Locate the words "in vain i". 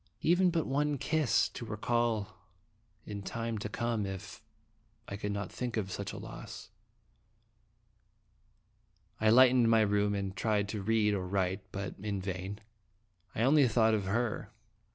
12.01-13.43